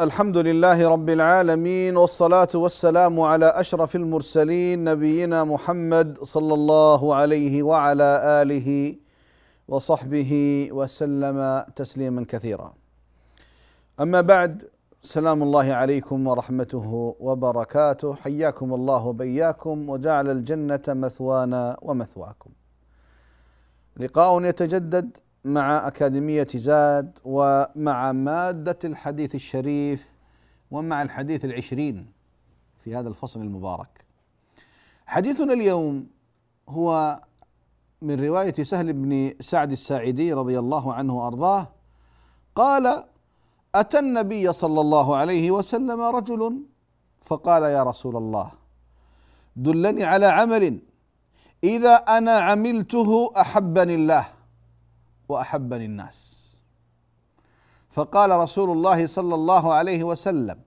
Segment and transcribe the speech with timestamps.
[0.00, 8.20] الحمد لله رب العالمين والصلاة والسلام على أشرف المرسلين نبينا محمد صلى الله عليه وعلى
[8.42, 8.96] آله
[9.68, 10.32] وصحبه
[10.72, 12.74] وسلم تسليما كثيرا.
[14.00, 14.62] أما بعد
[15.02, 18.14] سلام الله عليكم ورحمته وبركاته.
[18.14, 22.50] حياكم الله وبياكم وجعل الجنة مثوانا ومثواكم.
[23.96, 25.16] لقاء يتجدد
[25.46, 30.12] مع أكاديمية زاد ومع مادة الحديث الشريف
[30.70, 32.06] ومع الحديث العشرين
[32.80, 34.04] في هذا الفصل المبارك.
[35.06, 36.06] حديثنا اليوم
[36.68, 37.20] هو
[38.02, 41.68] من رواية سهل بن سعد الساعدي رضي الله عنه وأرضاه
[42.54, 43.04] قال
[43.74, 46.62] أتى النبي صلى الله عليه وسلم رجل
[47.22, 48.50] فقال يا رسول الله
[49.56, 50.80] دلني على عمل
[51.64, 54.35] إذا أنا عملته أحبني الله.
[55.28, 56.46] واحبني الناس
[57.90, 60.60] فقال رسول الله صلى الله عليه وسلم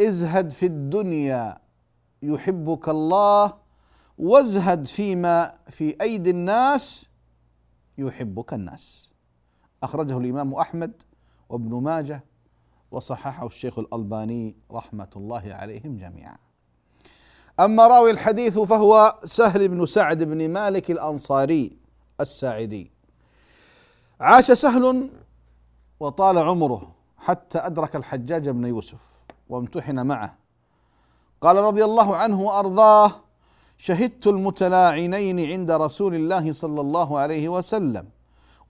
[0.00, 1.58] ازهد في الدنيا
[2.22, 3.54] يحبك الله
[4.18, 7.06] وازهد فيما في أيدي الناس
[7.98, 9.12] يحبك الناس.
[9.82, 10.92] أخرجه الإمام أحمد
[11.48, 12.24] وابن ماجه
[12.90, 16.36] وصححه الشيخ الألباني رحمة الله عليهم جميعا.
[17.60, 21.76] أما راوي الحديث فهو سهل بن سعد بن مالك الأنصاري
[22.20, 22.95] الساعدي.
[24.20, 25.10] عاش سهل
[26.00, 28.98] وطال عمره حتى أدرك الحجاج بن يوسف
[29.48, 30.36] وامتحن معه.
[31.40, 33.10] قال رضي الله عنه وأرضاه
[33.78, 38.08] شهدت المتلاعنين عند رسول الله صلى الله عليه وسلم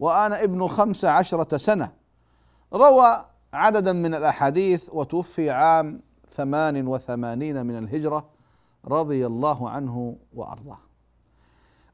[0.00, 1.92] وأنا ابن خمس عشرة سنة.
[2.72, 6.00] روى عددا من الأحاديث وتوفي عام
[6.36, 8.28] ثمان وثمانين من الهجرة
[8.84, 10.78] رضي الله عنه وأرضاه.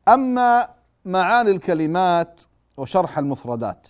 [0.08, 0.68] أما
[1.04, 2.40] معاني الكلمات
[2.76, 3.88] وشرح المفردات.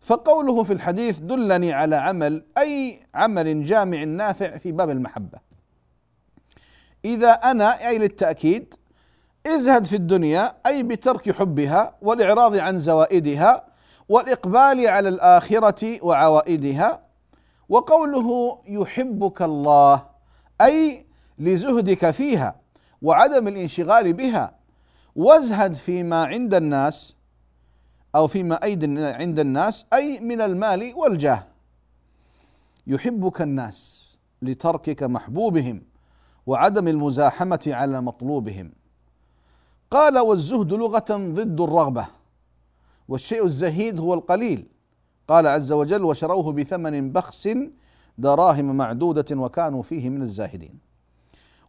[0.00, 5.38] فقوله في الحديث دلني على عمل أي عمل جامع نافع في باب المحبة.
[7.04, 8.74] إذا أنا أي للتأكيد
[9.46, 13.66] ازهد في الدنيا أي بترك حبها والإعراض عن زوائدها
[14.08, 17.02] والإقبال على الآخرة وعوائدها.
[17.68, 20.06] وقوله يحبك الله
[20.60, 21.06] أي
[21.38, 22.56] لزهدك فيها
[23.02, 24.54] وعدم الانشغال بها.
[25.16, 27.14] وازهد فيما عند الناس
[28.14, 31.46] أو فيما أيد عند الناس أي من المال والجاه.
[32.86, 34.12] يحبك الناس
[34.42, 35.82] لتركك محبوبهم
[36.46, 38.72] وعدم المزاحمة على مطلوبهم.
[39.90, 42.06] قال والزهد لغة ضد الرغبة
[43.08, 44.66] والشيء الزهيد هو القليل.
[45.28, 47.48] قال عز وجل وشروه بثمن بخس
[48.18, 50.78] دراهم معدودة وكانوا فيه من الزاهدين.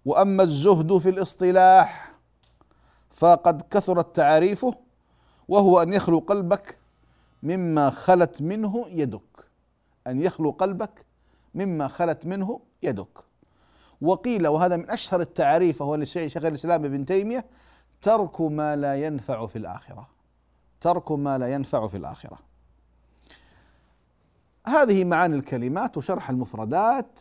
[0.05, 2.13] وأما الزهد في الاصطلاح
[3.09, 4.75] فقد كثرت تعاريفه
[5.53, 6.77] وهو أن يخلو قلبك
[7.43, 9.45] مما خلت منه يدك.
[10.07, 11.05] أن يخلو قلبك
[11.55, 13.17] مما خلت منه يدك.
[14.01, 17.45] وقيل وهذا من أشهر التعاريف وهو لشيخ الإسلام ابن تيمية
[18.01, 20.09] ترك ما لا ينفع في الآخرة.
[20.81, 22.39] ترك ما لا ينفع في الآخرة.
[24.67, 27.19] هذه معاني الكلمات وشرح المفردات.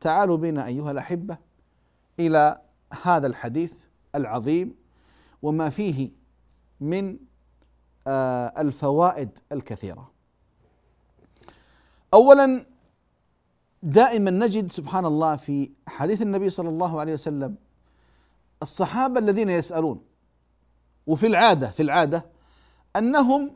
[0.00, 1.36] تعالوا بنا أيها الأحبة
[2.20, 2.58] إلى
[3.02, 3.72] هذا الحديث
[4.14, 4.74] العظيم
[5.42, 6.23] وما فيه
[6.84, 7.18] من
[8.06, 10.10] آه، الفوائد الكثيرة.
[12.14, 12.66] اولا
[13.82, 17.56] دائما نجد سبحان الله في حديث النبي صلى الله عليه وسلم
[18.62, 20.02] الصحابة الذين يسألون
[21.06, 22.26] وفي العادة في العادة
[22.96, 23.50] أنهم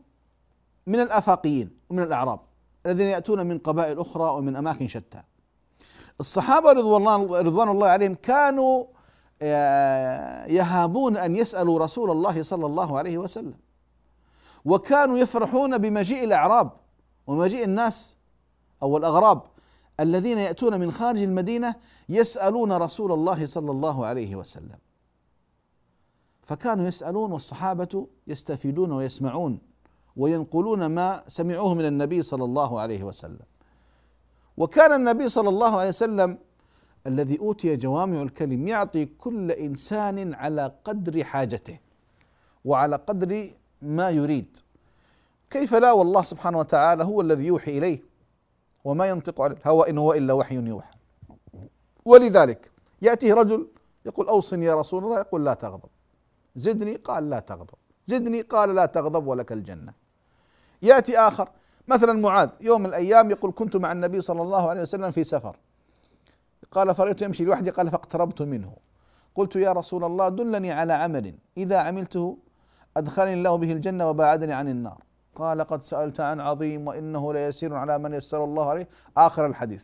[0.87, 2.41] من الأفاقيين ومن الأعراب
[2.87, 5.23] الذين يأتون من قبائل أخرى ومن أماكن شتى.
[6.21, 8.85] الصحابة رضوان الله رضوان الله عليهم كانوا
[10.53, 13.55] يهابون أن يسألوا رسول الله صلى الله عليه وسلم.
[14.65, 16.71] وكانوا يفرحون بمجيء الأعراب
[17.27, 18.17] ومجيء الناس
[18.83, 19.43] أو الأغراب
[20.01, 21.75] الذين يأتون من خارج المدينة
[22.09, 24.79] يسألون رسول الله صلى الله عليه وسلم.
[26.43, 29.59] فكانوا يسألون والصحابة يستفيدون ويسمعون
[30.17, 33.47] وينقلون ما سمعوه من النبي صلى الله عليه وسلم.
[34.57, 36.39] وكان النبي صلى الله عليه وسلم
[37.07, 41.79] الذي أوتي جوامع الكلم يعطي كل إنسان على قدر حاجته
[42.65, 43.51] وعلى قدر
[43.83, 44.59] ما يريد.
[45.51, 48.03] كيف لا؟ والله سبحانه وتعالى هو الذي يوحي إليه.
[48.85, 50.95] وما ينطق عن الهوى إن هو إلا وحي يوحى.
[52.05, 52.71] ولذلك
[53.03, 53.69] يأتيه رجل
[54.07, 55.89] يقول أوصني يا رسول الله يقول لا تغضب.
[56.57, 57.75] زدني قال لا تغضب.
[58.05, 59.93] زدني قال لا تغضب ولك الجنة.
[60.83, 61.49] يأتي آخر
[61.89, 65.57] مثلا معاذ يوم من الأيام يقول كنت مع النبي صلى الله عليه وسلم في سفر.
[66.71, 68.73] قال فرأيت يمشي لوحدي قال فاقتربت منه.
[69.35, 71.35] قلت يا رسول الله دلني على عمل.
[71.57, 72.39] إذا عملته
[72.97, 75.03] أدخلني الله به الجنة وباعدني عن النار.
[75.35, 78.89] قال قد سألت عن عظيم وإنه ليسير على من يسر الله عليه.
[79.17, 79.83] آخر الحديث.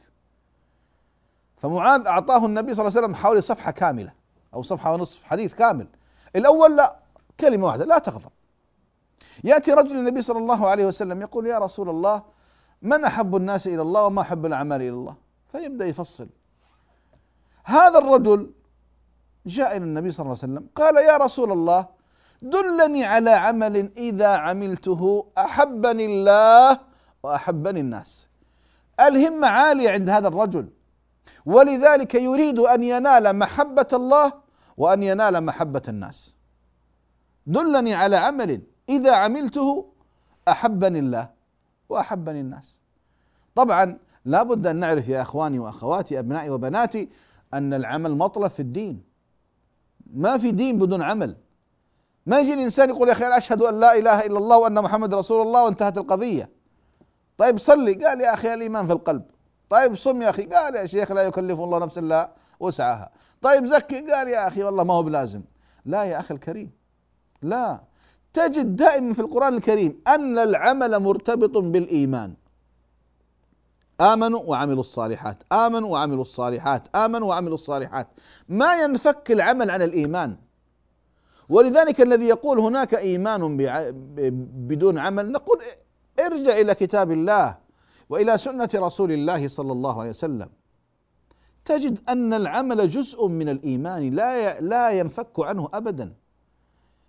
[1.57, 4.13] فمعاذ أعطاه النبي صلى الله عليه وسلم حوالي صفحة كاملة
[4.55, 5.87] أو صفحة ونصف حديث كامل.
[6.37, 6.97] الأول لا
[7.41, 8.31] كلمة واحدة لا تغضب.
[9.45, 12.23] يأتي رجل النبي صلى الله عليه وسلم يقول يا رسول الله
[12.83, 15.15] من أحب الناس إلى الله وما أحب الأعمال إلى الله؟
[15.53, 16.29] فيبدأ يفصل.
[17.65, 18.51] هذا الرجل
[19.47, 21.87] جاء إلى النبي صلى الله عليه وسلم قال يا رسول الله
[22.43, 26.79] دلني على عمل إذا عملته أحبني الله
[27.23, 28.29] وأحبني الناس.
[29.01, 30.69] الهمة عالية عند هذا الرجل.
[31.47, 34.33] ولذلك يريد أن ينال محبة الله
[34.77, 36.35] وأن ينال محبة الناس.
[37.47, 39.93] دلني على عمل إذا عملته
[40.49, 41.31] أحبني الله
[41.89, 42.79] وأحبني الناس.
[43.55, 47.09] طبعا لا بد أن نعرف يا إخواني وأخواتي أبنائي وبناتي
[47.55, 49.03] أن العمل مطلب في الدين.
[50.15, 51.37] ما في دين بدون عمل.
[52.27, 55.15] ما يجي الإنسان يقول يا أخي أنا أشهد أن لا إله إلا الله وأن محمد
[55.15, 56.51] رسول الله وانتهت القضية.
[57.39, 57.95] طيب صلي.
[57.95, 59.23] قال يا أخي الإيمان في القلب.
[59.71, 60.43] طيب صم يا أخي.
[60.43, 62.31] قال يا شيخ لا يكلف الله نفسا إلا
[62.61, 63.11] وسعها.
[63.43, 64.11] طيب زكي.
[64.13, 65.43] قال يا أخي والله ما هو بلازم.
[65.85, 66.71] لا يا أخي الكريم.
[67.43, 67.81] لا.
[68.33, 72.35] تجد دائما في القرآن الكريم أن العمل مرتبط بالإيمان.
[74.01, 78.09] آمنوا وعملوا الصالحات آمنوا وعملوا الصالحات آمنوا وعملوا الصالحات.
[78.49, 80.37] ما ينفك العمل عن الإيمان.
[81.49, 83.57] ولذلك الذي يقول هناك إيمان
[84.69, 85.59] بدون عمل نقول
[86.21, 87.59] ارجع إلى كتاب الله
[88.09, 90.49] وإلى سنة رسول الله صلى الله عليه وسلم.
[91.65, 96.15] تجد أن العمل جزء من الإيمان لا لا ينفك عنه أبدا.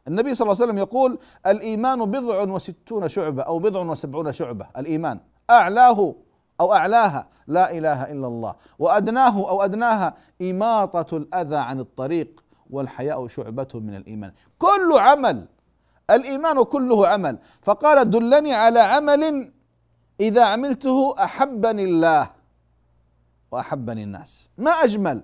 [0.07, 5.19] النبي صلى الله عليه وسلم يقول الإيمان بضع وستون شعبة أو بضع وسبعون شعبة الإيمان
[5.49, 6.15] أعلاه
[6.61, 7.27] أو أعلاها.
[7.47, 8.55] لا إله إلا الله.
[8.79, 14.31] وأدناه أو أدناها إماطة الأذى عن الطريق والحياء شعبة من الإيمان.
[14.59, 15.45] كل عمل
[16.09, 17.37] الإيمان كله عمل.
[17.61, 19.51] فقال دلني على عمل
[20.19, 22.29] إذا عملته أحبني الله
[23.51, 24.49] وأحبني الناس.
[24.57, 25.23] ما أجمل؟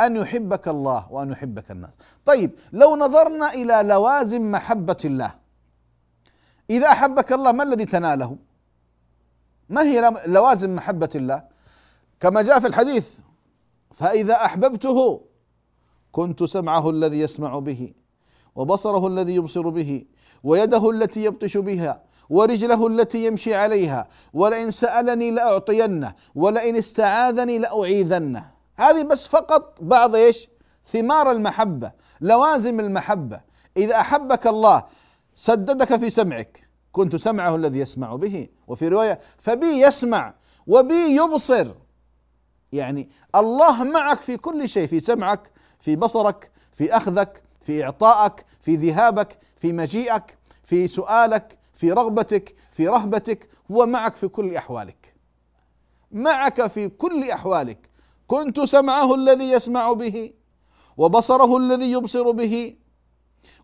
[0.00, 1.90] أن يحبك الله وأن يحبك الناس.
[2.24, 5.34] طيب لو نظرنا إلى لوازم محبة الله.
[6.70, 8.36] إذا أحبك الله ما الذي تناله؟
[9.68, 11.42] ما هي لوازم محبة الله؟
[12.20, 13.08] كما جاء في الحديث
[13.92, 15.20] فإذا أحببته
[16.12, 17.92] كنت سمعه الذي يسمع به
[18.54, 20.04] وبصره الذي يبصر به
[20.44, 28.50] ويده التي يبطش بها ورجله التي يمشي عليها ولئن سألني لأعطينه ولئن استعاذني لأعيذنه.
[28.76, 30.48] هذه بس فقط بعض إيش؟
[30.92, 33.40] ثمار المحبة لوازم المحبة.
[33.76, 34.82] إذا أحبك الله
[35.34, 36.61] سددك في سمعك.
[36.92, 38.48] كنت سمعه الذي يسمع به.
[38.66, 40.34] وفي رواية فبي يسمع
[40.66, 41.66] وبي يبصر.
[42.72, 45.50] يعني الله معك في كل شيء في سمعك
[45.80, 52.88] في بصرك في أخذك في إعطائك في ذهابك في مجيئك في سؤالك في رغبتك في
[52.88, 55.14] رهبتك هو معك في كل أحوالك.
[56.12, 57.88] معك في كل أحوالك.
[58.26, 60.32] كنت سمعه الذي يسمع به
[60.96, 62.76] وبصره الذي يبصر به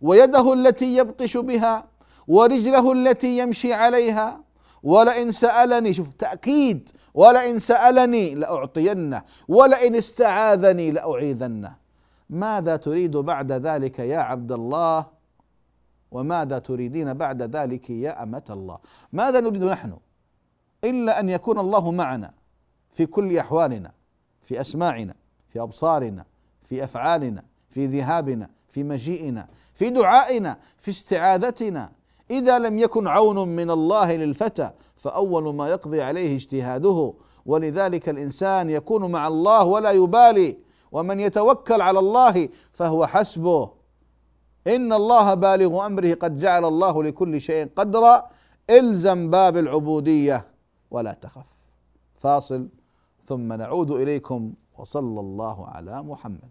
[0.00, 1.87] ويده التي يبطش بها
[2.28, 4.40] ورجله التي يمشي عليها.
[4.82, 6.90] ولئن سألني شوف تأكيد.
[7.14, 9.22] ولئن سألني لأعطينه.
[9.48, 11.74] ولئن استعاذني لأعيذنه.
[12.30, 15.06] ماذا تريد بعد ذلك يا عبد الله؟
[16.10, 18.78] وماذا تريدين بعد ذلك يا أمة الله؟
[19.12, 19.96] ماذا نريد نحن؟
[20.84, 22.32] إلا أن يكون الله معنا
[22.92, 23.92] في كل أحوالنا
[24.42, 25.14] في أسماعنا
[25.48, 26.24] في أبصارنا
[26.62, 31.90] في أفعالنا في ذهابنا في مجيئنا في دعائنا في استعاذتنا.
[32.30, 37.14] إذا لم يكن عون من الله للفتى فأول ما يقضي عليه اجتهاده.
[37.46, 40.58] ولذلك الإنسان يكون مع الله ولا يبالي.
[40.92, 43.70] ومن يتوكل على الله فهو حسبه.
[44.66, 48.22] إن الله بالغ أمره قد جعل الله لكل شيء قدرا.
[48.70, 50.46] إلزم باب العبودية
[50.90, 51.46] ولا تخف.
[52.16, 52.68] فاصل.
[53.26, 56.50] ثم نعود إليكم وصلى الله على محمد.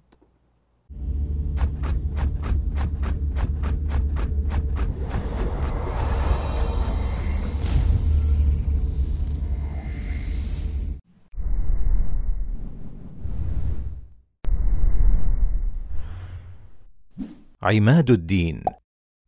[17.64, 18.64] عماد الدين.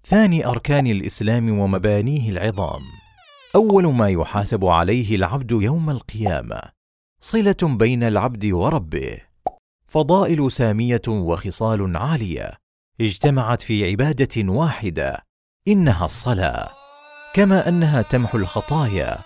[0.03, 2.81] ثاني أركان الإسلام ومبانيه العظام.
[3.55, 6.61] أول ما يحاسب عليه العبد يوم القيامة.
[7.21, 9.17] صلة بين العبد وربه.
[9.87, 12.51] فضائل سامية وخصال عالية.
[13.01, 15.25] اجتمعت في عبادة واحدة.
[15.67, 16.69] إنها الصلاة.
[17.33, 19.17] كما أنها تمحو الخطايا.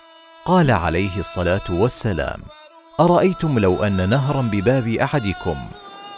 [0.44, 2.40] قال عليه الصلاة والسلام
[3.00, 5.56] أرأيتم لو أن نهرا بباب أحدكم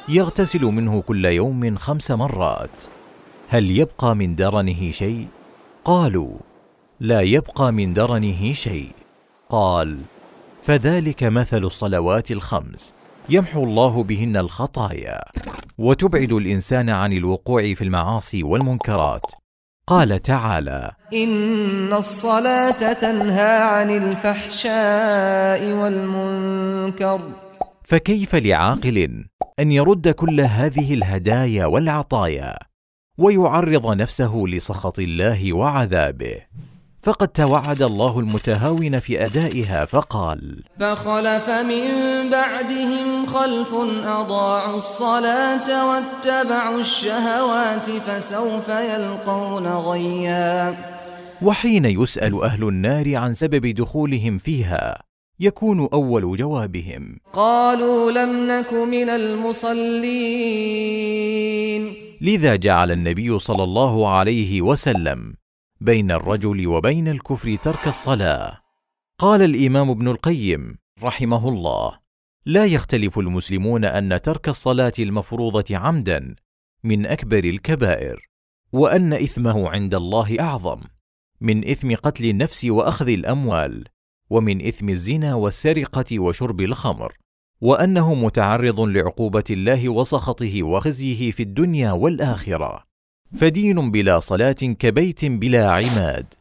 [0.08, 2.84] يغتسل منه كل يوم خمس مرات.
[3.48, 5.26] هل يبقى من درنه شيء؟
[5.84, 6.32] قالوا
[7.00, 8.92] لا يبقى من درنه شيء.
[9.50, 9.98] قال
[10.62, 12.94] فذلك مثل الصلوات الخمس.
[13.28, 15.20] يمحو الله بهن الخطايا.
[15.78, 19.26] وتبعد الإنسان عن الوقوع في المعاصي والمنكرات.
[19.86, 27.20] قال تعالى إن الصلاة تنهى عن الفحشاء والمنكر.
[27.84, 29.24] فكيف لعاقل
[29.60, 32.58] أن يرد كل هذه الهدايا والعطايا
[33.18, 36.36] ويعرض نفسه لسخط الله وعذابه.
[37.02, 41.90] فقد توعد الله المتهاون في أدائها فقال فخلف من
[42.30, 50.76] بعدهم خلف أضاعوا الصلاة واتبعوا الشهوات فسوف يلقون غيا.
[51.42, 55.05] وحين يسأل أهل النار عن سبب دخولهم فيها
[55.40, 57.18] يكون أول جوابهم.
[57.32, 60.36] قالوا لم نك من المصلين.
[62.20, 65.34] لذا جعل النبي صلى الله عليه وسلم
[65.80, 68.60] بين الرجل وبين الكفر ترك الصلاة.
[69.18, 71.98] قال الإمام ابن القيم رحمه الله
[72.46, 76.36] لا يختلف المسلمون أن ترك الصلاة المفروضة عمدا
[76.84, 78.28] من أكبر الكبائر
[78.72, 80.80] وأن إثمه عند الله أعظم
[81.40, 83.84] من إثم قتل النفس وأخذ الأموال.
[84.30, 87.12] ومن إثم الزنا والسرقة وشرب الخمر
[87.60, 92.82] وأنه متعرض لعقوبة الله وسخطه وخزيه في الدنيا والآخرة.
[93.40, 96.34] فدين بلا صلاة كبيت بلا عماد.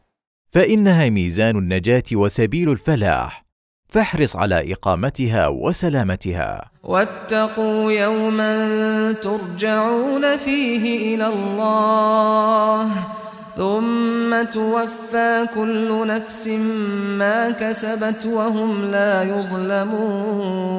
[0.50, 3.46] فإنها ميزان النجاة وسبيل الفلاح.
[3.88, 6.70] فاحرص على إقامتها وسلامتها.
[6.82, 13.15] واتقوا يوما ترجعون فيه إلى الله.
[13.56, 16.46] ثم توفى كل نفس
[17.18, 20.76] ما كسبت وهم لا يظلمون.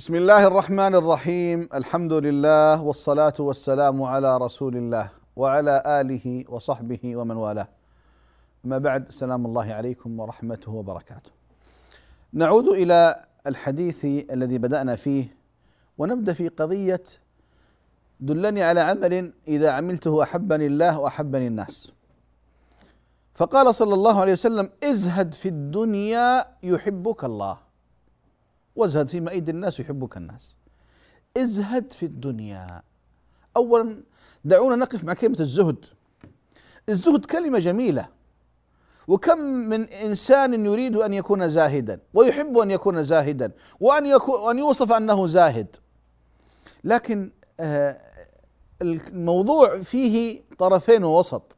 [0.00, 7.36] بسم الله الرحمن الرحيم الحمد لله والصلاة والسلام على رسول الله وعلى آله وصحبه ومن
[7.36, 7.68] والاه
[8.64, 11.30] أما بعد سلام الله عليكم ورحمته وبركاته
[12.32, 15.36] نعود إلى الحديث الذي بدأنا فيه
[15.98, 17.04] ونبدأ في قضية
[18.20, 21.92] دلني على عمل إذا عملته أحبني الله وأحبني الناس
[23.34, 27.69] فقال صلى الله عليه وسلم ازهد في الدنيا يحبك الله
[28.76, 30.56] وازهد فيما ايدي الناس يحبك الناس.
[31.36, 32.82] ازهد في الدنيا.
[33.56, 34.02] اولا
[34.44, 35.86] دعونا نقف مع كلمة الزهد.
[36.88, 38.08] الزهد كلمة جميلة.
[39.08, 44.92] وكم من إنسان يريد أن يكون زاهدا ويحب أن يكون زاهدا وأن يكون وأن يوصف
[44.92, 45.76] أنه زاهد.
[46.84, 48.00] لكن آه
[48.82, 51.56] الموضوع فيه طرفين ووسط.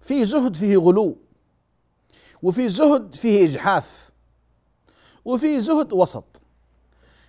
[0.00, 1.18] في زهد فيه غلو
[2.42, 4.07] وفي زهد فيه إجحاف.
[5.28, 6.42] وفي زهد وسط.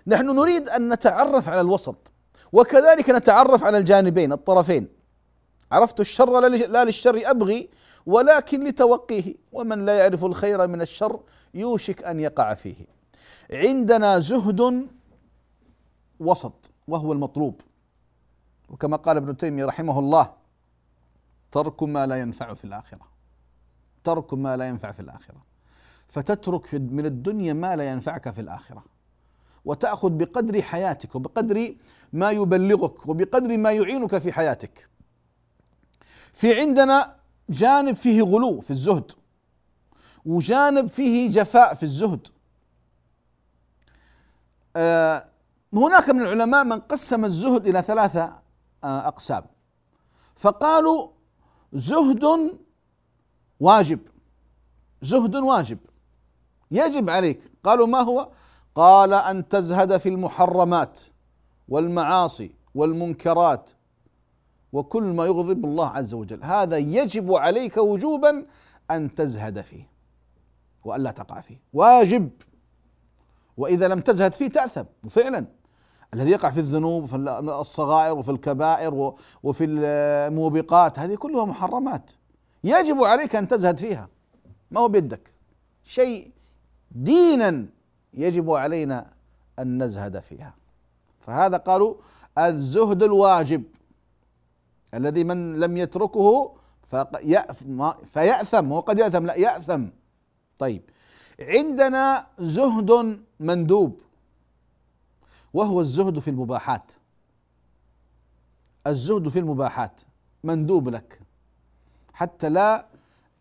[0.07, 2.11] نحن نريد أن نتعرف على الوسط
[2.51, 4.87] وكذلك نتعرف على الجانبين الطرفين.
[5.71, 7.69] عرفت الشر لا للشر أبغي
[8.05, 9.35] ولكن لتوقيه.
[9.51, 11.19] ومن لا يعرف الخير من الشر
[11.53, 12.87] يوشك أن يقع فيه.
[13.51, 14.87] عندنا زهد
[16.19, 17.61] وسط وهو المطلوب.
[18.69, 20.33] وكما قال ابن تيمية رحمه الله
[21.51, 23.07] ترك ما لا ينفع في الآخرة.
[24.03, 25.48] ترك ما لا ينفع في الآخرة.
[26.09, 28.83] فتترك من الدنيا ما لا ينفعك في الآخرة.
[29.65, 31.75] وتأخذ بقدر حياتك وبقدر
[32.13, 34.89] ما يبلغك وبقدر ما يعينك في حياتك.
[36.33, 37.15] في عندنا
[37.49, 39.11] جانب فيه غلو في الزهد
[40.25, 42.27] وجانب فيه جفاء في الزهد.
[44.75, 45.25] آه
[45.73, 48.41] هناك من العلماء من قسم الزهد إلى ثلاثة
[48.83, 49.43] آه أقسام.
[50.35, 51.09] فقالوا
[51.73, 52.23] زهد
[53.59, 53.99] واجب
[55.01, 55.77] زهد واجب.
[56.71, 57.39] يجب عليك.
[57.63, 58.29] قالوا ما هو؟
[58.75, 60.99] قال أن تزهد في المحرمات
[61.69, 63.69] والمعاصي والمنكرات
[64.73, 66.43] وكل ما يغضب الله عز وجل.
[66.43, 68.45] هذا يجب عليك وجوبا
[68.91, 69.89] أن تزهد فيه
[70.85, 71.61] وألا تقع فيه.
[71.73, 72.29] واجب.
[73.57, 74.83] وإذا لم تزهد فيه تأثم.
[75.05, 75.45] وفعلا
[76.13, 82.11] الذي يقع في الذنوب في الصغائر وفي الكبائر وفي الموبقات هذه كلها محرمات.
[82.63, 84.09] يجب عليك أن تزهد فيها.
[84.71, 85.31] ما هو بيدك؟
[85.83, 86.31] شيء
[86.91, 87.65] دينا
[88.13, 89.13] يجب علينا
[89.59, 90.55] أن نزهد فيها.
[91.19, 91.95] فهذا قالوا
[92.37, 93.63] الزهد الواجب
[94.93, 96.55] الذي من لم يتركه
[98.03, 99.85] فيأثم هو قد يأثم لا يأثم.
[100.59, 100.81] طيب
[101.39, 104.01] عندنا زهد مندوب
[105.53, 106.91] وهو الزهد في المباحات.
[108.87, 110.01] الزهد في المباحات
[110.43, 111.19] مندوب لك
[112.13, 112.85] حتى لا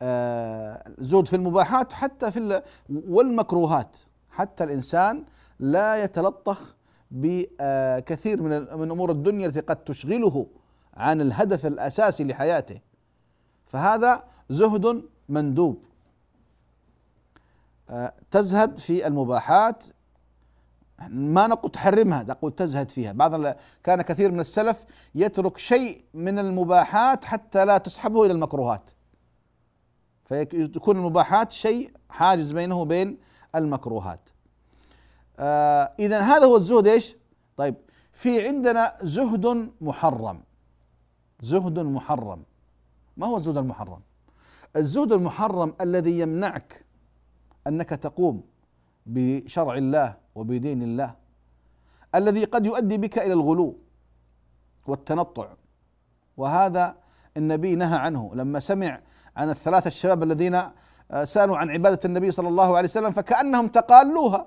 [0.02, 3.96] آه، زهد في المباحات حتى في والمكروهات.
[4.30, 5.24] حتى الإنسان
[5.58, 6.76] لا يتلطخ
[7.10, 10.46] بكثير من من أمور الدنيا التي قد تشغله
[10.94, 12.80] عن الهدف الأساسي لحياته.
[13.66, 15.84] فهذا زهد مندوب.
[17.90, 19.84] آه، تزهد في المباحات.
[21.08, 23.12] ما نقول تحرمها نقول تزهد فيها.
[23.12, 28.90] بعض كان كثير من السلف يترك شيء من المباحات حتى لا تسحبه إلى المكروهات.
[30.28, 33.18] فيكون المباحات شيء حاجز بينه وبين
[33.54, 34.20] المكروهات.
[35.38, 37.16] آه اذا هذا هو الزهد إيش؟
[37.56, 37.74] طيب
[38.12, 40.42] في عندنا زهد محرم.
[41.40, 42.42] زهد محرم.
[43.16, 44.00] ما هو الزهد المحرم؟
[44.76, 46.84] الزهد المحرم الذي يمنعك
[47.66, 48.42] أنك تقوم
[49.06, 51.14] بشرع الله وبدين الله
[52.14, 53.78] الذي قد يؤدي بك إلى الغلو
[54.86, 55.48] والتنطع.
[56.36, 56.96] وهذا
[57.36, 59.00] النبي نهى عنه لما سمع
[59.38, 60.60] عن الثلاثة الشباب الذين
[61.24, 64.46] سألوا عن عبادة النبي صلى الله عليه وسلم فكأنهم تقالوها.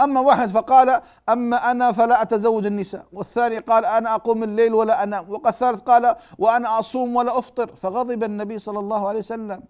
[0.00, 3.06] أما واحد فقال أما أنا فلا أتزوج النساء.
[3.12, 5.30] والثاني قال أنا أقوم الليل ولا أنام.
[5.30, 7.76] والثالث قال وأنا أصوم ولا أفطر.
[7.76, 9.62] فغضب النبي صلى الله عليه وسلم.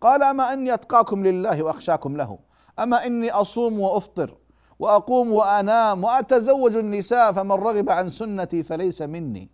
[0.00, 2.38] قال أما إني أتقاكم لله وأخشاكم له.
[2.78, 4.36] أما إني أصوم وأفطر
[4.78, 9.50] وأقوم وأنام وأتزوج النساء فمن رغب عن سنتي فليس مني.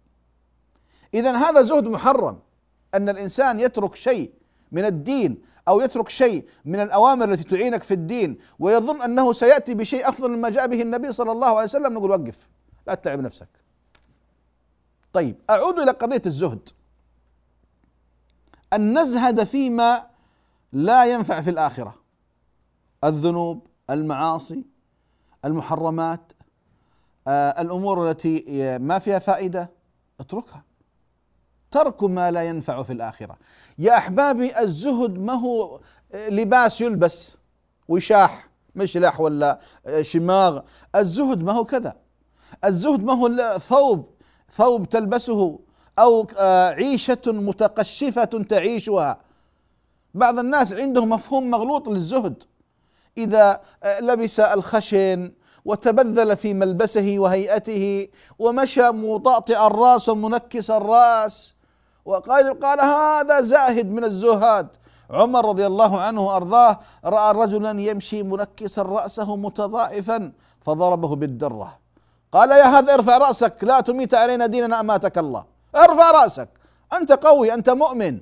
[1.14, 2.38] اذا هذا زهد محرم.
[2.94, 4.32] أن الإنسان يترك شيء
[4.72, 10.08] من الدين أو يترك شيء من الأوامر التي تعينك في الدين ويظن أنه سيأتي بشيء
[10.08, 12.48] أفضل مما جاء به النبي صلى الله عليه وسلم نقول وقف
[12.86, 13.48] لا تتعب نفسك.
[15.12, 16.68] طيب أعود إلى قضية الزهد.
[18.72, 20.06] أن نزهد فيما
[20.72, 21.94] لا ينفع في الآخرة.
[23.04, 24.64] الذنوب المعاصي
[25.44, 26.32] المحرمات
[27.28, 28.44] آه، الأمور التي
[28.78, 29.70] ما فيها فائدة
[30.20, 30.64] اتركها.
[31.70, 33.36] ترك ما لا ينفع في الآخرة.
[33.78, 35.80] يا أحبابي الزهد ما هو
[36.14, 37.36] لباس يلبس
[37.88, 39.58] وشاح مشلح ولا
[40.00, 40.60] شماغ.
[40.96, 41.96] الزهد ما هو كذا.
[42.64, 44.10] الزهد ما هو ثوب
[44.56, 45.58] ثوب تلبسه
[45.98, 49.20] أو آه، عيشة متقشفة تعيشها.
[50.14, 52.44] بعض الناس عندهم مفهوم مغلوط للزهد.
[53.18, 53.60] آه،
[54.00, 55.32] لبس الخشن
[55.64, 61.54] وتبذل في ملبسه وهيئته ومشى مطأطئ الرأس ومنكس الرأس
[62.10, 64.68] وقال قال هذا زاهد من الزهاد.
[65.10, 71.78] عمر رضي الله عنه وأرضاه رأى رجلا يمشي منكسا رأسه متضاعفا فضربه بالدرة.
[72.32, 75.44] قال يا هذا ارفع رأسك لا تميت علينا ديننا أماتك الله.
[75.76, 76.48] ارفع رأسك.
[76.92, 78.20] أنت قوي أنت مؤمن.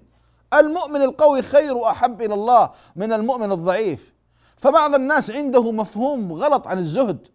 [0.55, 4.14] المؤمن القوي خير وأحب إلى الله من المؤمن الضعيف.
[4.57, 7.29] فبعض الناس عنده مفهوم غلط عن الزهد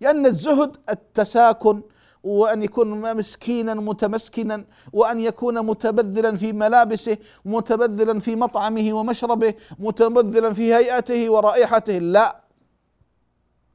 [0.00, 1.82] لأن الزهد التساكن
[2.24, 10.74] وأن يكون مسكينا متمسكنا وأن يكون متبذلا في ملابسه متبذلا في مطعمه ومشربه متبذلا في
[10.74, 11.98] هيئته ورائحته.
[11.98, 12.40] لا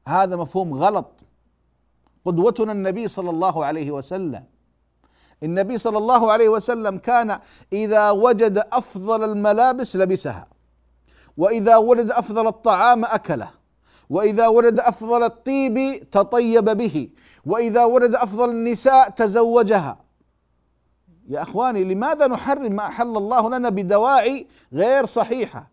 [0.08, 1.20] هذا مفهوم غلط.
[2.24, 4.44] قدوتنا النبي صلى الله عليه وسلم.
[5.42, 7.40] النبي صلى الله عليه وسلم كان
[7.72, 10.48] إذا وجد أفضل الملابس لبسها
[11.36, 13.59] وإذا وجد أفضل الطعام أكله.
[14.10, 17.08] وإذا ولد أفضل الطيب تطيب به
[17.46, 19.98] وإذا ولد أفضل النساء تزوجها.
[21.28, 25.70] يا أخواني لماذا نحرم ما أحل الله لنا بدواعي غير صحيحة؟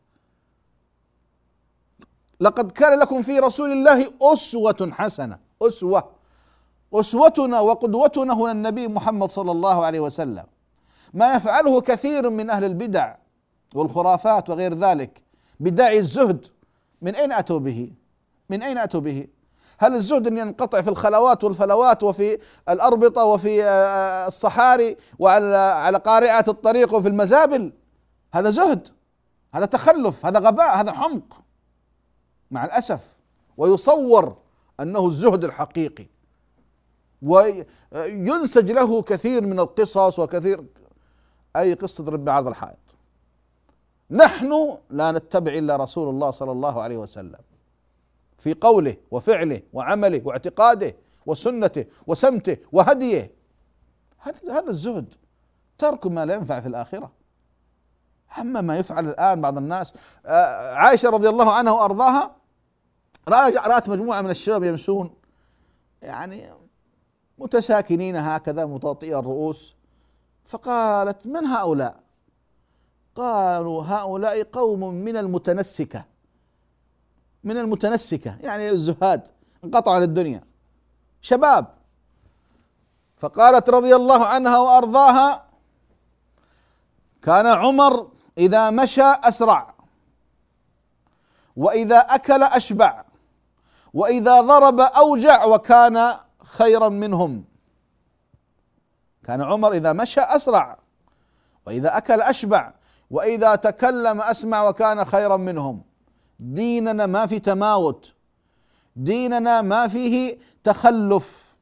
[2.39, 6.09] لقد كان لكم في رسول الله أسوة حسنة أسوة
[6.93, 10.45] أسوتنا وقدوتنا هنا النبي محمد صلى الله عليه وسلم.
[11.13, 13.15] ما يفعله كثير من أهل البدع
[13.75, 15.21] والخرافات وغير ذلك
[15.59, 16.45] بداعي الزهد
[17.01, 17.91] من أين أتوا به؟
[18.49, 19.27] من أين أتوا به؟
[19.79, 22.37] هل الزهد أن ينقطع في الخلوات والفلوات وفي
[22.69, 27.73] الأربطة وفي آه، الصحاري وعلى على قارعة الطريق وفي المزابل؟
[28.33, 28.87] هذا زهد
[29.53, 31.41] هذا تخلف هذا غباء هذا حمق.
[32.51, 33.15] مع الأسف
[33.57, 34.37] ويصور
[34.79, 36.05] أنه الزهد الحقيقي.
[37.21, 40.65] وينسج له كثير من القصص وكثير
[41.55, 42.77] أي قصة رب عرض الحائط.
[44.11, 47.39] نحن لا نتبع إلا رسول الله صلى الله عليه وسلم.
[48.37, 50.95] في قوله وفعله وعمله واعتقاده
[51.25, 53.31] وسنته وسمته وهديه.
[54.49, 55.15] هذا الزهد.
[55.77, 57.11] ترك ما لا ينفع في الآخرة.
[58.39, 59.93] أما ما يفعل الآن بعض الناس
[60.25, 62.35] آه، عائشة رضي الله عنها وأرضاها
[63.27, 65.13] رأت مجموعة من الشباب يمشون
[66.01, 66.49] يعني
[67.37, 69.75] متساكنين هكذا متطئي الرؤوس.
[70.45, 71.99] فقالت من هؤلاء؟
[73.15, 76.05] قالوا هؤلاء قوم من المتنسكة.
[77.47, 79.27] من المتنسكة يعني الزهاد
[79.63, 80.43] انقطعوا عن الدنيا.
[81.21, 81.65] شباب
[83.17, 85.45] فقالت رضي الله عنها وأرضاها
[87.21, 89.73] كان عمر إذا مشى أسرع
[91.55, 93.03] وإذا أكل أشبع
[93.93, 97.45] وإذا ضرب أوجع وكان خيرا منهم.
[99.23, 100.77] كان عمر إذا مشى أسرع
[101.65, 102.73] وإذا أكل أشبع
[103.11, 105.86] وإذا تكلم أسمع وكان خيرا منهم.
[106.39, 108.13] ديننا ما في تماوت.
[108.95, 111.55] ديننا ما فيه تخلف.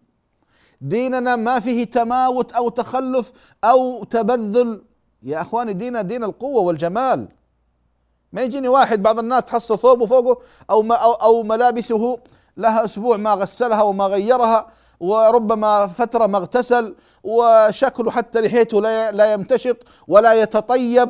[0.82, 3.32] ديننا ما فيه تماوت أو تخلف
[3.64, 4.82] أو تبذل.
[5.24, 7.28] يا أخواني ديننا دين القوة والجمال.
[8.34, 12.18] ما يجيني واحد بعض الناس تحصل ثوبه فوقه أو ما أو, أو ملابسه
[12.58, 14.68] لها أسبوع ما غسلها وما غيرها
[15.00, 21.10] وربما فترة ما اغتسل وشكله حتى لحيته لا لا يمتشط ولا يتطيب.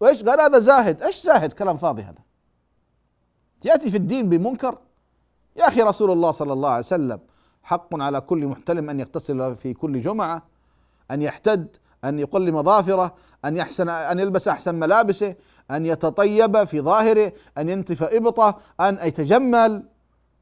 [0.00, 1.02] وإيش قال؟ هذا زاهد.
[1.02, 2.27] إيش زاهد؟ كلام فاضي هذا.
[3.64, 4.78] يأتي في الدين بمنكر؟
[5.56, 7.20] يا أخي رسول الله صلى الله عليه وسلم
[7.62, 10.42] حق على كل محتلم أن يغتسل في كل جمعة
[11.10, 15.34] أن يحتد أن يقل مظافره أن يحسن أن يلبس أحسن ملابسه
[15.70, 19.82] أن يتطيب في ظاهره أن ينتف إبطه أن يتجمل.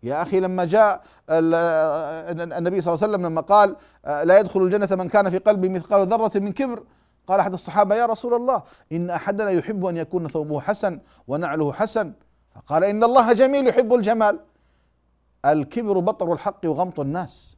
[0.02, 5.08] يا أخي لما جاء النبي صلى الله عليه وسلم لما قال لا يدخل الجنة من
[5.08, 6.82] كان في قلبه مثقال ذرة من كبر.
[7.26, 12.12] قال أحد الصحابة يا رسول الله إن أحدنا يحب أن يكون ثوبه حسن ونعله حسن.
[12.56, 14.40] فقال إن الله جميل يحب الجمال.
[15.44, 17.56] الكبر بطر الحق وغمط الناس.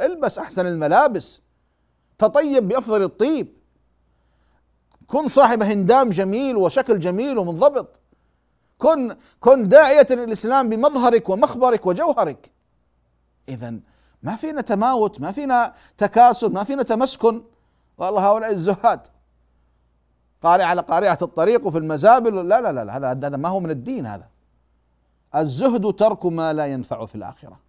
[0.00, 1.40] البس أحسن الملابس.
[2.18, 3.56] تطيب بأفضل الطيب.
[5.06, 8.00] كن صاحب هندام جميل وشكل جميل ومنضبط.
[8.78, 12.52] كن كن داعية للإسلام بمظهرك ومخبرك وجوهرك.
[13.48, 13.74] إذا
[14.22, 17.44] ما فينا تماوت ما فينا تكاسل ما فينا تمسكن.
[17.98, 19.06] والله هؤلاء الزهاد.
[20.42, 22.48] قارع على قارعة الطريق وفي المزابل.
[22.48, 24.28] لا لا لا هذا هذا ما هو من الدين هذا.
[25.36, 27.66] الزهد ترك ما لا ينفع في الآخرة.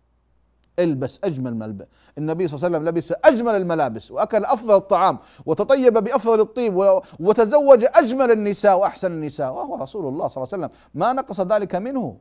[0.79, 1.85] البس أجمل ملبس
[2.17, 7.85] النبي صلى الله عليه وسلم لبس أجمل الملابس وأكل أفضل الطعام وتطيب بأفضل الطيب وتزوج
[7.95, 9.53] أجمل النساء وأحسن النساء.
[9.53, 10.79] وهو رسول الله صلى الله عليه وسلم.
[10.93, 12.17] ما نقص ذلك منه.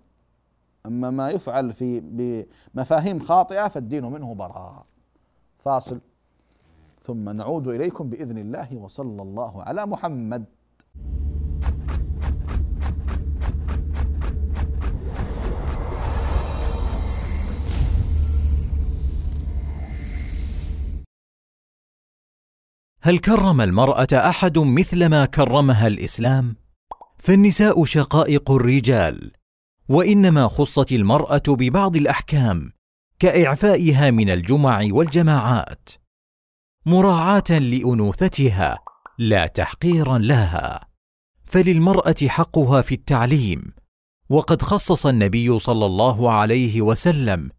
[0.87, 2.01] أما ما يفعل في
[2.75, 4.85] بمفاهيم خاطئة فالدين منه براء
[5.65, 6.01] فاصل.
[7.07, 10.45] ثم نعود إليكم بإذن الله وصلى الله على محمد.
[23.03, 26.57] هل كرم المرأة أحد مثل ما كرمها الإسلام؟
[27.19, 29.33] فالنساء شقائق الرجال
[29.89, 32.73] وإنما خصت المرأة ببعض الأحكام
[33.19, 36.06] كإعفائها من الجمع والجماعات.
[36.89, 38.79] مراعاة لأنوثتها
[39.19, 40.87] لا تحقيرا لها.
[41.45, 43.73] فللمرأة حقها في التعليم.
[44.29, 47.51] وقد خصص النبي صلى الله عليه وسلم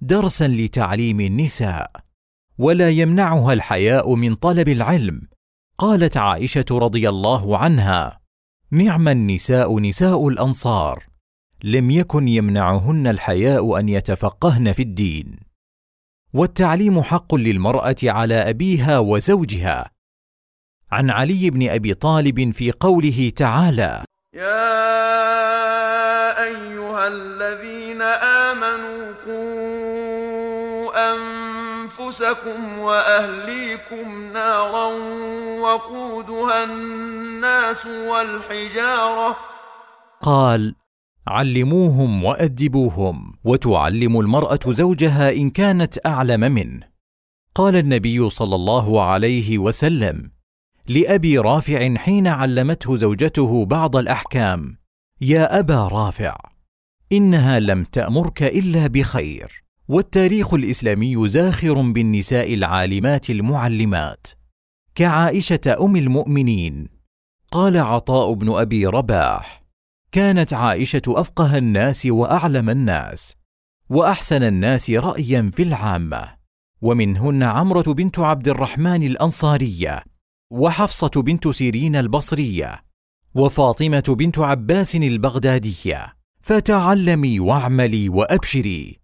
[0.00, 1.90] درسا لتعليم النساء.
[2.58, 5.22] ولا يمنعها الحياء من طلب العلم.
[5.78, 8.20] قالت عائشة رضي الله عنها
[8.70, 11.04] نعم النساء نساء الأنصار.
[11.64, 15.43] لم يكن يمنعهن الحياء أن يتفقهن في الدين.
[16.34, 19.90] والتعليم حق للمرأة على أبيها وزوجها.
[20.92, 24.84] عن علي بن أبي طالب في قوله تعالى يا
[26.44, 34.86] أيها الذين آمنوا قوا أنفسكم وأهليكم نارا
[35.60, 39.36] وقودها الناس والحجارة.
[40.22, 40.74] قال
[41.26, 46.80] علموهم وأدبوهم وتعلم المرأة زوجها إن كانت أعلم منه.
[47.54, 50.30] قال النبي صلى الله عليه وسلم
[50.88, 54.76] لأبي رافع حين علمته زوجته بعض الأحكام
[55.20, 56.36] يا أبا رافع
[57.12, 59.64] إنها لم تأمرك إلا بخير.
[59.88, 64.26] والتاريخ الإسلامي زاخر بالنساء العالمات المعلمات.
[64.94, 66.88] كعائشة أم المؤمنين.
[67.50, 69.63] قال عطاء بن أبي رباح
[70.14, 73.36] كانت عائشة أفقه الناس وأعلم الناس
[73.88, 76.34] وأحسن الناس رايا في العامة.
[76.82, 80.04] ومنهن عمرة بنت عبد الرحمن الأنصارية
[80.52, 82.84] وحفصة بنت سيرين البصرية
[83.34, 86.16] وفاطمة بنت عباس البغدادية.
[86.42, 89.03] فتعلمي واعملي وأبشري.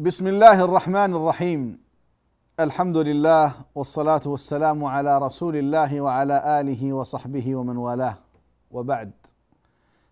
[0.00, 1.78] بسم الله الرحمن الرحيم
[2.60, 8.18] الحمد لله والصلاه والسلام على رسول الله وعلى اله وصحبه ومن والاه
[8.70, 9.12] وبعد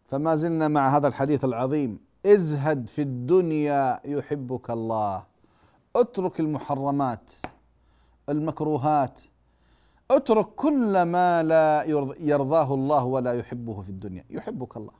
[0.07, 5.25] فما زلنا مع هذا الحديث العظيم ازهد في الدنيا يحبك الله
[5.97, 7.33] اترك المحرمات
[8.29, 9.21] المكروهات
[10.11, 11.85] اترك كل ما لا
[12.21, 14.95] يرضاه الله ولا يحبه في الدنيا يحبك الله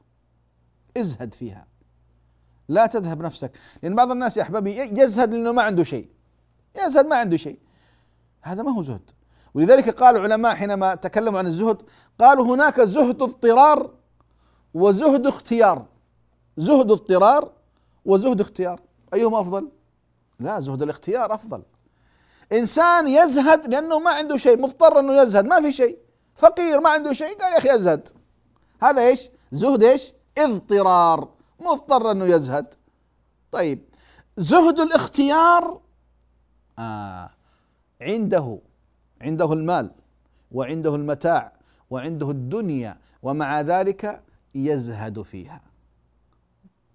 [0.97, 1.67] ازهد فيها
[2.69, 3.53] لا تذهب نفسك.
[3.83, 6.09] لأن بعض الناس يا أحبابي يزهد لأنه ما عنده شيء.
[6.87, 7.59] يزهد ما عنده شيء.
[8.43, 9.11] هذا ما هو زهد.
[9.55, 11.83] ولذلك قال العلماء حينما تكلموا عن الزهد
[12.21, 13.95] قالوا هناك زهد اضطرار
[14.75, 15.87] وزهد اختيار.
[16.57, 17.53] زهد اضطرار
[18.05, 18.81] وزهد اختيار.
[19.15, 19.69] أيهما أفضل؟
[20.41, 21.63] لا زهد الاختيار أفضل.
[22.53, 25.99] إنسان يزهد لأنه ما عنده شيء مضطر أنه يزهد ما في شيء.
[26.35, 28.09] فقير ما عنده شيء قال يا أخي أزهد
[28.83, 31.38] هذا إيش؟ زهد إيش؟ اضطرار.
[31.61, 32.75] مضطر إنه يزهد.
[33.53, 33.85] طيب
[34.37, 35.81] زهد الاختيار
[36.79, 37.31] آه
[38.01, 38.59] عنده
[39.21, 39.91] عنده المال
[40.53, 41.53] وعنده المتاع
[41.91, 44.23] وعنده الدنيا ومع ذلك
[44.55, 45.61] يزهد فيها.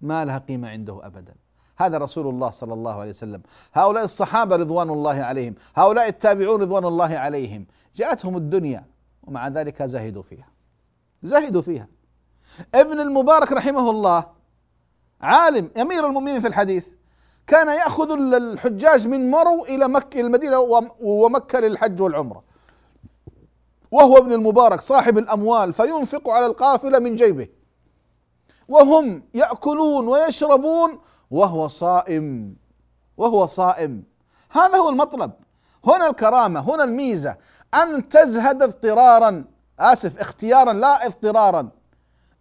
[0.00, 1.34] ما لها قيمة عنده ابدا.
[1.76, 3.42] هذا رسول الله صلى الله عليه وسلم.
[3.72, 5.54] هؤلاء الصحابة رضوان الله عليهم.
[5.74, 7.66] هؤلاء التابعون رضوان الله عليهم.
[7.96, 8.86] جاءتهم الدنيا
[9.22, 10.48] ومع ذلك زهدوا فيها.
[11.22, 11.88] زهدوا فيها.
[12.74, 14.33] ابن المبارك رحمه الله
[15.24, 16.84] عالم أمير المؤمنين في الحديث.
[17.46, 20.58] كان يأخذ الحجاج من مرو إلى مكه المدينة
[21.00, 22.42] ومكة للحج والعمرة.
[23.90, 27.48] وهو ابن المبارك صاحب الأموال فينفق على القافلة من جيبه.
[28.68, 32.56] وهم يأكلون ويشربون وهو صائم
[33.16, 34.04] وهو صائم.
[34.50, 35.32] هذا هو المطلب.
[35.84, 37.36] هنا الكرامة هنا الميزة.
[37.82, 39.44] أن تزهد اضطرارا.
[39.80, 41.68] آسف اختيارا لا اضطرارا.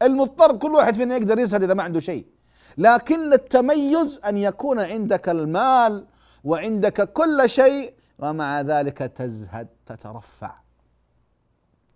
[0.02, 2.33] المضطر كل واحد فينا يقدر يزهد إذا ما عنده شيء.
[2.78, 6.06] لكن التميز أن يكون عندك المال
[6.44, 10.56] وعندك كل شيء ومع ذلك تزهد تترفع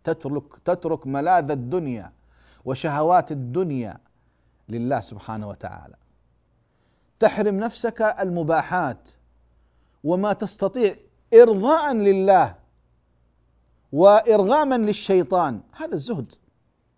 [0.04, 2.12] تترك تترك ملاذ الدنيا
[2.66, 3.98] وشهوات الدنيا
[4.70, 5.96] لله سبحانه وتعالى.
[7.20, 9.10] تحرم نفسك المباحات
[10.04, 10.96] وما تستطيع
[11.34, 12.56] ارضاء لله
[13.92, 15.62] وارغاما للشيطان.
[15.76, 16.34] هذا الزهد.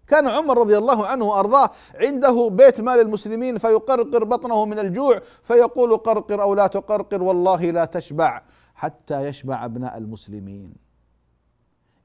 [0.10, 5.98] كان عمر رضي الله عنه وأرضاه عنده بيت مال المسلمين فيقرقر بطنه من الجوع فيقول
[5.98, 8.41] قرقر أو لا تقرقر والله لا تشبع
[8.76, 10.74] حتى يشبع أبناء المسلمين.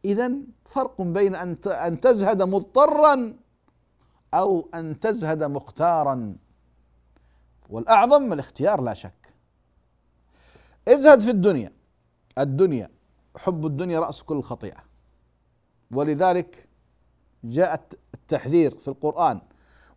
[0.05, 0.33] اذا
[0.65, 3.37] فرق بين أن أن تزهد مضطرا
[4.35, 6.37] أو أن تزهد مختارا.
[7.71, 9.35] والأعظم الاختيار لا شك.
[10.89, 11.73] ازهد في الدنيا.
[12.39, 12.91] الدنيا
[13.37, 14.85] حب الدنيا رأس كل خطيئة.
[15.91, 16.69] ولذلك
[17.45, 17.81] جاء
[18.15, 19.41] التحذير في القرآن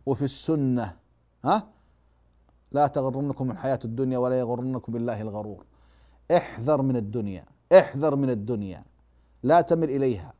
[0.06, 0.96] وفي السنة
[1.44, 1.66] ها؟
[2.72, 5.64] لا تغرنكم الحياة الدنيا ولا يغرنكم بالله الغرور.
[6.30, 8.84] احذر من الدنيا احذر من الدنيا.
[9.42, 10.32] لا تمل إليها.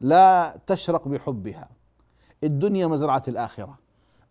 [0.00, 1.68] لا تشرق بحبها.
[2.44, 3.78] الدنيا مزرعة الآخرة.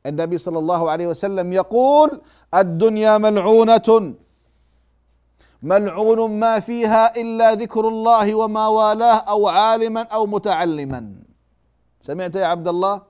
[0.06, 2.22] النبي صلى الله عليه وسلم يقول
[2.54, 4.16] الدنيا ملعونة.
[5.64, 11.25] ملعون ما فيها إلا ذكر الله وما والاه أو عالما أو متعلما.
[12.06, 13.02] سمعت يا عبد الله؟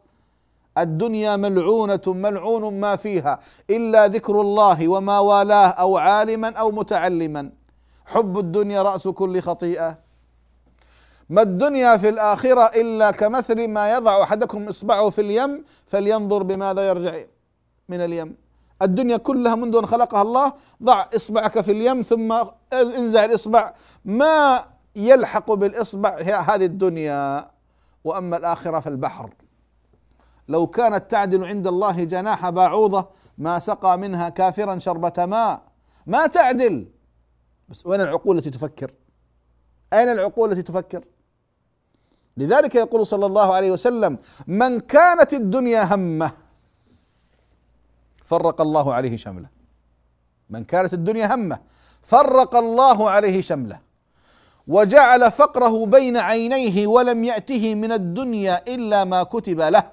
[0.78, 7.50] الدنيا ملعونة ملعون ما فيها إلا ذكر الله وما والاه أو عالما أو متعلما.
[8.06, 9.98] حب الدنيا رأس كل خطيئة.
[11.30, 17.16] ما الدنيا في الآخرة إلا كمثل ما يضع أحدكم إصبعه في اليم فلينظر بماذا يرجع
[17.90, 18.36] من اليم.
[18.82, 20.54] الدنيا كلها منذ أن خلقها الله
[20.84, 22.36] ضع إصبعك في اليم ثم
[22.74, 23.74] انزع الإصبع.
[24.06, 27.55] ما يلحق بالإصبع هذه الدنيا؟
[28.06, 29.30] وأما الآخرة فالبحر
[30.48, 35.64] لو كانت تعدل عند الله جناح بعوضه ما سقى منها كافرا شربة ماء
[36.06, 36.88] ما تعدل
[37.70, 38.92] بس وين العقول التي تفكر؟
[39.94, 41.06] أين العقول التي تفكر؟
[42.38, 46.32] لذلك يقول صلى الله عليه وسلم من كانت الدنيا همة
[48.24, 49.50] فرق الله عليه شمله
[50.50, 51.60] من كانت الدنيا همة
[52.02, 53.80] فرق الله عليه شمله
[54.68, 59.92] وجعل فقره بين عينيه ولم يأته من الدنيا إلا ما كتب له.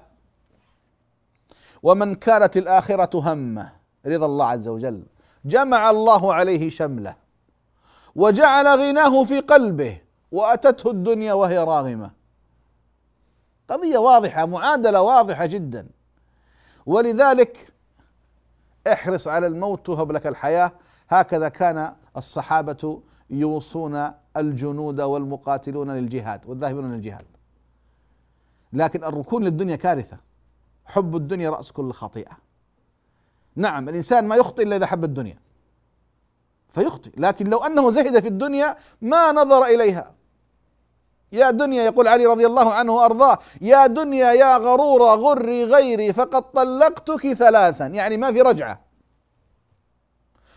[1.83, 3.71] ومن كانت الآخرة همة
[4.05, 5.03] رضا الله عز وجل
[5.45, 7.15] جمع الله عليه شمله
[8.15, 12.11] وجعل غناه في قلبه وأتته الدنيا وهي راغمة.
[13.69, 15.87] قضية واضحة معادلة واضحة جدا.
[16.85, 17.73] ولذلك
[18.87, 20.71] احرص على الموت وهب لك الحياة.
[21.09, 27.25] هكذا كان الصحابة يوصون الجنود والمقاتلون للجهاد والذاهبون للجهاد.
[28.73, 30.17] لكن الركون للدنيا كارثة.
[30.85, 32.37] حب الدنيا رأس كل خطيئة.
[33.55, 35.37] نعم الإنسان ما يخطئ إلا إذا حب الدنيا.
[36.69, 40.13] فيخطئ لكن لو أنه زهد في الدنيا ما نظر إليها.
[41.31, 46.51] يا دنيا يقول علي رضي الله عنه وأرضاه يا دنيا يا غرورة غري غيري فقد
[46.51, 47.85] طلقتك ثلاثا.
[47.85, 48.92] يعني ما في رجعة.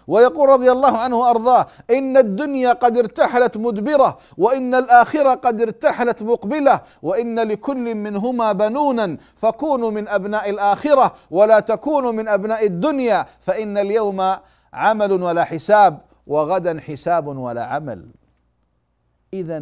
[0.06, 6.80] ويقول رضي الله عنه وأرضاه إن الدنيا قد ارتحلت مدبرة وإن الآخرة قد ارتحلت مقبلة
[7.02, 14.36] وإن لكل منهما بنونا فكونوا من أبناء الآخرة ولا تكونوا من أبناء الدنيا فإن اليوم
[14.72, 18.06] عمل ولا حساب وغدا حساب ولا عمل.
[19.34, 19.56] اذا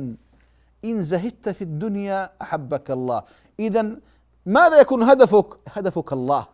[0.85, 3.23] إن زهدت في الدنيا أحبك الله.
[3.61, 3.97] اذا
[4.47, 6.47] ماذا يكون هدفك؟ هدفك الله.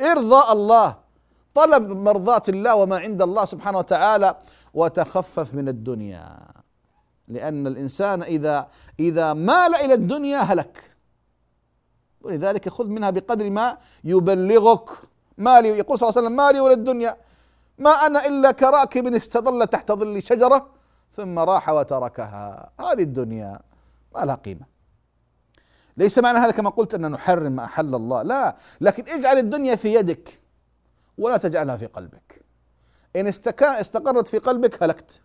[0.00, 1.01] إرضاء الله.
[1.54, 4.36] طلب مرضاة الله وما عند الله سبحانه وتعالى
[4.74, 6.38] وتخفف من الدنيا.
[7.28, 8.68] لأن الإنسان إذا
[9.00, 10.96] إذا مال إلى الدنيا هلك.
[12.20, 14.90] ولذلك خذ منها بقدر ما يبلغك.
[15.38, 17.16] مالي يقول صلى الله عليه وسلم مالي ولا الدنيا.
[17.78, 20.68] ما أنا إلا كراكب استظل تحت ظل شجرة
[21.16, 22.70] ثم راح وتركها.
[22.80, 23.60] هذه الدنيا
[24.14, 24.66] ما لها قيمة.
[25.96, 28.22] ليس معنى هذا كما قلت أن نحرم ما أحل الله.
[28.22, 30.41] لا لكن اجعل الدنيا في يدك.
[31.18, 32.44] ولا تجعلها في قلبك.
[33.16, 33.26] إن
[33.62, 35.20] استقرت في قلبك هلكت.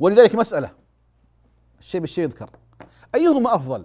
[0.00, 0.70] ولذلك مسألة.
[1.78, 2.50] الشيء بالشيء يذكر.
[3.14, 3.84] أيهما أفضل؟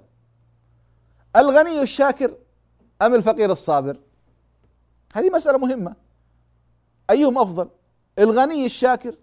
[1.35, 2.37] الغني الشاكر
[3.01, 3.99] أم الفقير الصابر؟
[5.15, 5.95] هذه مسألة مهمة.
[7.09, 7.69] أيهم أفضل؟
[8.19, 9.15] الغني الشاكر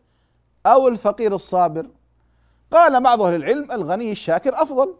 [0.66, 1.90] أو الفقير الصابر؟
[2.70, 4.94] قال بعض أهل العلم الغني الشاكر أفضل.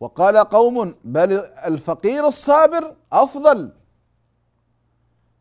[0.00, 1.32] وقال قوم بل
[1.66, 3.72] الفقير الصابر أفضل.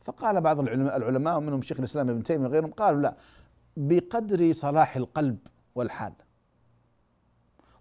[0.05, 3.15] فقال بعض العلماء العلماء ومنهم شيخ الإسلام ابن تيمية وغيرهم قالوا لا
[3.77, 5.37] بقدر صلاح القلب
[5.75, 6.13] والحال.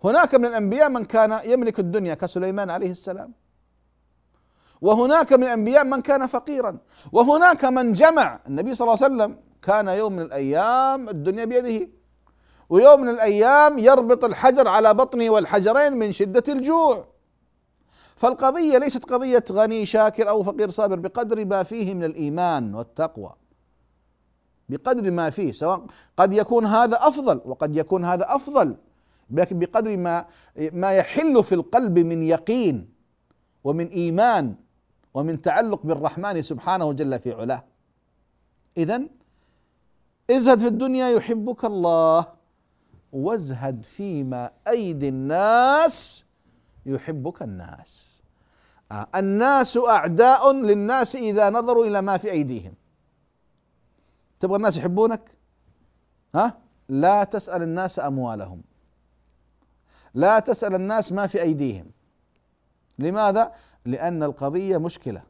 [0.04, 3.32] هناك من الأنبياء من كان يملك الدنيا كسليمان عليه السلام.
[4.80, 6.78] وهناك من الأنبياء من كان فقيرا.
[7.12, 11.88] وهناك من جمع النبي صلى الله عليه وسلم كان يوم من الأيام الدنيا بيده.
[12.68, 17.13] ويوم من الأيام يربط الحجر على بطنه والحجرين من شدة الجوع.
[18.16, 23.32] فالقضية ليست قضية غني شاكر أو فقير صابر بقدر ما فيه من الإيمان والتقوى.
[24.68, 28.76] بقدر ما فيه سواء قد يكون هذا أفضل وقد يكون هذا أفضل
[29.30, 30.26] لكن بقدر ما
[30.72, 32.88] ما يحل في القلب من يقين
[33.64, 34.54] ومن إيمان
[35.14, 37.64] ومن تعلق بالرحمن سبحانه جل في علاه.
[38.76, 39.02] إذا
[40.30, 42.26] ازهد في الدنيا يحبك الله
[43.12, 46.23] وازهد فيما أيدي الناس
[46.86, 48.22] يحبك الناس.
[48.92, 52.74] آه الناس أعداء للناس إذا نظروا إلى ما في أيديهم.
[54.40, 55.30] تبغى الناس يحبونك؟
[56.34, 58.62] ها؟ لا تسأل الناس أموالهم.
[60.14, 61.90] لا تسأل الناس ما في أيديهم.
[62.98, 63.52] لماذا؟
[63.84, 65.22] لأن القضية مشكلة.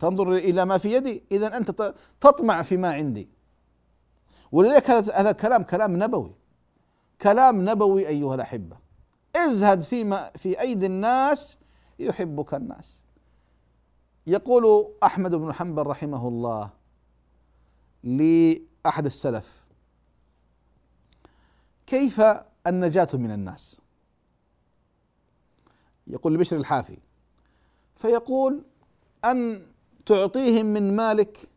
[0.00, 3.28] تنظر إلى ما في يدي إذا أنت تطمع فيما عندي.
[4.52, 6.34] ولذلك هذا الكلام كلام نبوي.
[7.22, 8.81] كلام نبوي أيها الأحبة.
[9.36, 11.56] ازهد فيما في أيدي الناس
[11.98, 13.00] يحبك الناس.
[14.26, 16.70] يقول أحمد بن حنبل رحمه الله
[18.04, 19.64] لأحد السلف
[21.86, 22.20] كيف
[22.66, 23.80] النجاة من الناس؟
[26.06, 26.98] يقول لبشر الحافي
[27.96, 28.64] فيقول
[29.24, 29.66] أن
[30.06, 31.48] تعطيهم من مالك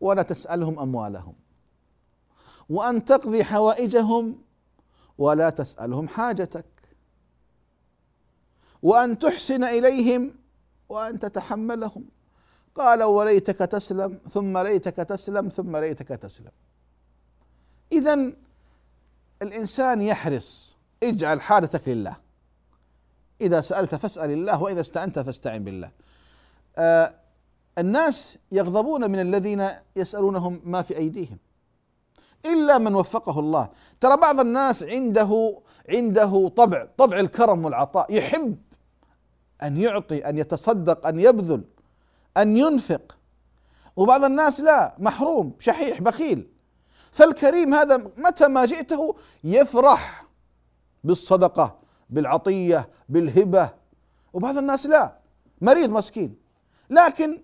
[0.00, 1.34] ولا تسألهم أموالهم
[2.68, 4.42] وأن تقضي حوائجهم
[5.18, 6.77] ولا تسألهم حاجتك.
[8.82, 10.34] وأن تحسن إليهم
[10.88, 12.04] وأن تتحملهم.
[12.74, 16.50] قال وليتك تسلم ثم ليتك تسلم ثم ليتك تسلم.
[17.92, 18.32] إذا
[19.42, 22.16] الإنسان يحرص اجعل حاجتك لله.
[23.40, 25.90] إذا سألت فاسأل الله وإذا استعنت فاستعن بالله.
[26.76, 27.14] آه
[27.78, 31.38] الناس يغضبون من الذين يسألونهم ما في أيديهم.
[32.46, 33.68] إلا من وفقه الله.
[34.00, 38.56] ترى بعض الناس عنده عنده طبع طبع الكرم والعطاء يحب
[39.62, 41.64] أن يعطي أن يتصدق أن يبذل
[42.36, 43.16] أن ينفق.
[43.96, 46.48] وبعض الناس لا محروم شحيح بخيل.
[47.12, 50.26] فالكريم هذا متى ما جئته يفرح
[51.04, 51.78] بالصدقة
[52.10, 53.70] بالعطية بالهبة.
[54.32, 55.18] وبعض الناس لا
[55.60, 56.36] مريض مسكين.
[56.90, 57.42] لكن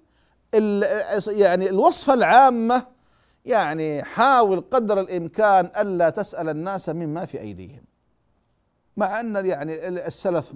[1.27, 2.87] يعني الوصفة العامة
[3.45, 7.85] يعني حاول قدر الإمكان ألا تسأل الناس مما في أيديهم.
[8.97, 10.53] مع أن يعني السلف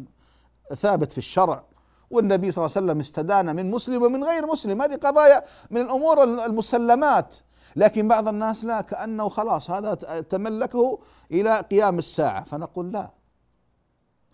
[0.75, 1.65] ثابت في الشرع.
[2.11, 4.83] والنبي صلى الله عليه وسلم استدان من مسلم ومن غير مسلم.
[4.83, 7.35] هذه قضايا من الأمور المسلمات.
[7.77, 10.99] لكن بعض الناس لا كأنه خلاص هذا تملكه
[11.33, 12.45] إلى قيام الساعة.
[12.45, 13.11] فنقول لا.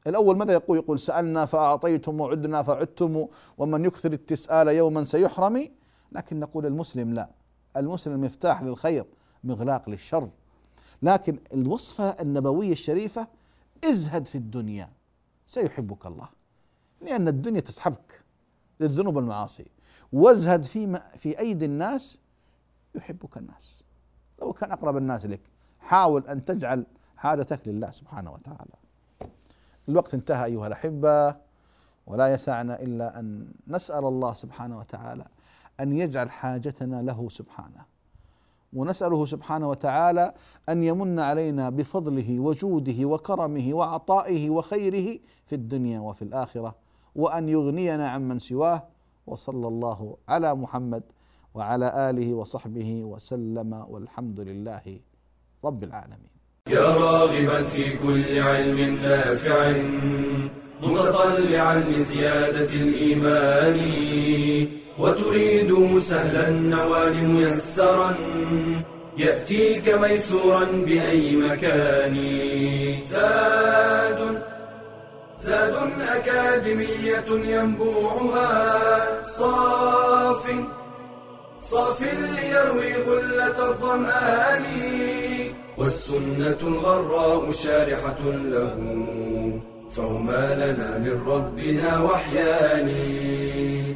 [0.06, 3.26] الأول ماذا يقول؟ يقول سألنا فأعطيتم وعدنا فعدتم
[3.58, 5.68] ومن يكثر التسآل يوما سيحرم
[6.12, 7.28] لكن نقول المسلم لا.
[7.76, 9.04] المسلم مفتاح للخير
[9.44, 10.28] مغلاق للشر.
[11.02, 13.26] لكن الوصفة النبوية الشريفة
[13.84, 14.90] ازهد في الدنيا.
[15.46, 16.28] سيحبك الله
[17.00, 18.24] لأن الدنيا تسحبك
[18.80, 19.66] للذنوب والمعاصي.
[20.12, 22.18] وازهد في في أيدي الناس
[22.94, 23.84] يحبك الناس.
[24.40, 25.40] لو كان أقرب الناس لك
[25.80, 26.86] حاول أن تجعل
[27.16, 28.74] حاجتك لله سبحانه وتعالى.
[29.88, 31.36] الوقت انتهى أيها الأحبة
[32.06, 35.26] ولا يسعنا إلا أن نسأل الله سبحانه وتعالى
[35.80, 37.93] أن يجعل حاجتنا له سبحانه.
[38.74, 40.34] ونسأله سبحانه وتعالى
[40.68, 46.74] أن يمن علينا بفضله وجوده وكرمه وعطائه وخيره في الدنيا وفي الآخرة
[47.14, 48.82] وأن يغنينا عمن سواه
[49.26, 51.02] وصلى الله على محمد
[51.54, 55.00] وعلى آله وصحبه وسلم والحمد لله
[55.64, 56.34] رب العالمين.
[56.68, 59.72] يا راغبا في كل علم نافع
[60.82, 63.78] متطلعا لزيادة الإيمان.
[64.98, 68.14] وتريد سهلا النوال ميسرا
[69.18, 72.16] يأتيك ميسورا بأي مكان.
[73.10, 74.42] زاد
[75.40, 75.74] زاد
[76.16, 80.44] أكاديمية ينبوعها صاف
[81.62, 84.64] صاف ليروي غلة الظمآن.
[85.78, 88.74] والسنة الغراء شارحة له
[89.90, 92.88] فهما لنا من ربنا وحيان.